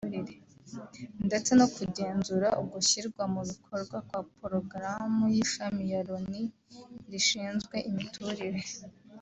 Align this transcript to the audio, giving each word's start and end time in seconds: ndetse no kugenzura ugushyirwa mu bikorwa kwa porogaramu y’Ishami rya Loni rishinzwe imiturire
ndetse 1.27 1.51
no 1.59 1.67
kugenzura 1.75 2.47
ugushyirwa 2.61 3.23
mu 3.33 3.41
bikorwa 3.49 3.97
kwa 4.07 4.21
porogaramu 4.37 5.23
y’Ishami 5.33 5.79
rya 5.87 6.01
Loni 6.07 6.43
rishinzwe 7.11 7.75
imiturire 7.89 8.61